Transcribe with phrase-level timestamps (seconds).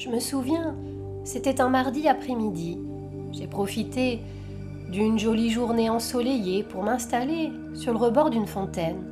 [0.00, 0.78] Je me souviens,
[1.24, 2.80] c'était un mardi après-midi.
[3.32, 4.22] J'ai profité
[4.90, 9.04] d'une jolie journée ensoleillée pour m'installer sur le rebord d'une fontaine.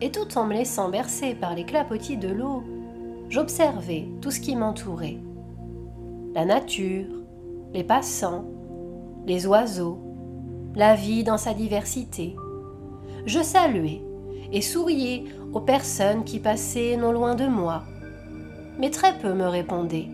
[0.00, 2.62] Et tout en me laissant bercer par les clapotis de l'eau,
[3.28, 5.18] j'observais tout ce qui m'entourait.
[6.34, 7.04] La nature,
[7.74, 8.46] les passants,
[9.26, 9.98] les oiseaux,
[10.74, 12.34] la vie dans sa diversité.
[13.26, 14.00] Je saluais
[14.52, 17.82] et souriais aux personnes qui passaient non loin de moi,
[18.78, 20.08] mais très peu me répondaient.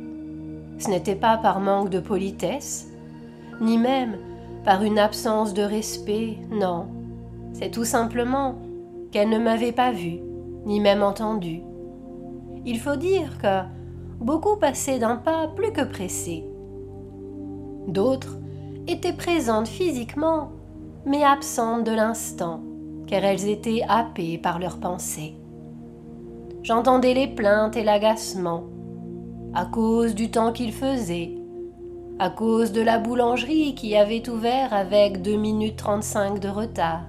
[0.79, 2.89] Ce n'était pas par manque de politesse,
[3.61, 4.17] ni même
[4.65, 6.89] par une absence de respect, non.
[7.53, 8.57] C'est tout simplement
[9.13, 10.19] qu'elles ne m'avaient pas vu,
[10.65, 11.61] ni même entendu.
[12.67, 13.61] Il faut dire que
[14.21, 16.45] beaucoup passaient d'un pas plus que pressé.
[17.87, 18.39] D'autres
[18.89, 20.51] étaient présentes physiquement,
[21.05, 22.62] mais absentes de l'instant,
[23.07, 25.35] car elles étaient happées par leurs pensées.
[26.65, 28.65] J'entendais les plaintes et l'agacement,
[29.53, 31.34] à cause du temps qu'il faisait,
[32.19, 37.03] à cause de la boulangerie qui avait ouvert avec 2 minutes 35 de retard,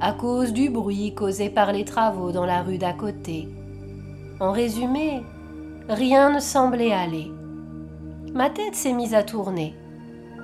[0.00, 3.50] à cause du bruit causé par les travaux dans la rue d'à côté.
[4.40, 5.22] En résumé,
[5.90, 7.30] rien ne semblait aller.
[8.32, 9.74] Ma tête s'est mise à tourner.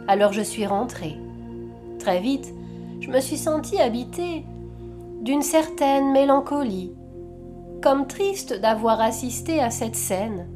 [0.08, 1.17] Alors je suis rentrée.
[1.98, 2.52] Très vite,
[3.00, 4.45] je me suis sentie habitée
[5.23, 6.92] d'une certaine mélancolie,
[7.82, 10.48] comme triste d'avoir assisté à cette scène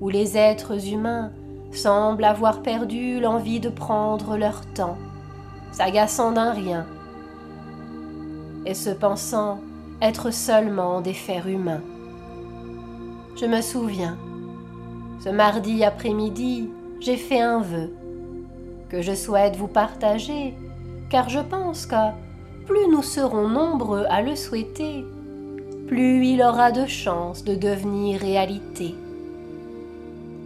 [0.00, 1.32] où les êtres humains
[1.72, 4.96] semblent avoir perdu l'envie de prendre leur temps,
[5.72, 6.86] s'agaçant d'un rien,
[8.64, 9.60] et se pensant
[10.02, 11.82] être seulement des fers humains.
[13.36, 14.16] Je me souviens,
[15.20, 17.92] ce mardi après-midi, j'ai fait un vœu
[18.88, 20.54] que je souhaite vous partager,
[21.10, 21.96] car je pense que
[22.66, 25.04] plus nous serons nombreux à le souhaiter,
[25.86, 28.94] plus il aura de chances de devenir réalité.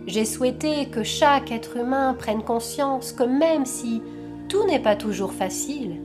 [0.06, 4.03] J'ai souhaité que chaque être humain prenne conscience que même si
[4.48, 6.00] tout n'est pas toujours facile,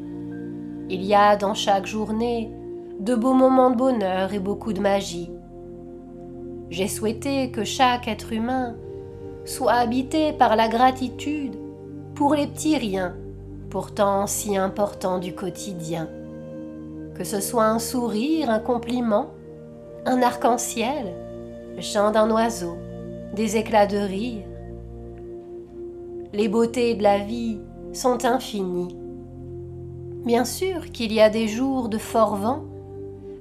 [0.89, 2.51] il y a dans chaque journée
[2.99, 5.31] de beaux moments de bonheur et beaucoup de magie.
[6.69, 8.75] J'ai souhaité que chaque être humain
[9.45, 11.55] soit habité par la gratitude
[12.15, 13.15] pour les petits riens,
[13.69, 16.07] pourtant si importants du quotidien.
[17.15, 19.31] Que ce soit un sourire, un compliment,
[20.05, 21.13] un arc-en-ciel,
[21.75, 22.75] le chant d'un oiseau,
[23.33, 24.43] des éclats de rire.
[26.33, 27.59] Les beautés de la vie
[27.93, 28.95] sont infinies.
[30.25, 32.63] Bien sûr qu'il y a des jours de fort vent,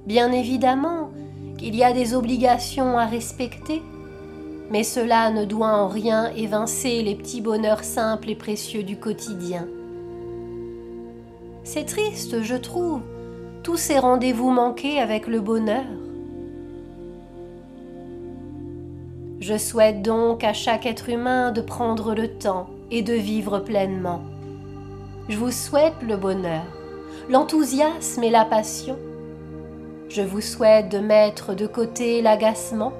[0.05, 1.09] bien évidemment
[1.57, 3.81] qu'il y a des obligations à respecter,
[4.71, 9.67] mais cela ne doit en rien évincer les petits bonheurs simples et précieux du quotidien.
[11.63, 13.01] C'est triste, je trouve,
[13.65, 15.85] tous ces rendez-vous manqués avec le bonheur.
[19.39, 24.21] Je souhaite donc à chaque être humain de prendre le temps et de vivre pleinement.
[25.29, 26.61] Je vous souhaite le bonheur,
[27.27, 28.99] l'enthousiasme et la passion.
[30.09, 32.93] Je vous souhaite de mettre de côté l'agacement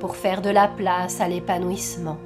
[0.00, 2.18] pour faire de la place à l'épanouissement.